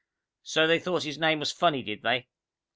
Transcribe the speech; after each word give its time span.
So 0.41 0.65
they 0.65 0.79
thought 0.79 1.03
his 1.03 1.19
name 1.19 1.39
was 1.41 1.51
funny, 1.51 1.83
did 1.83 2.01
they? 2.01 2.27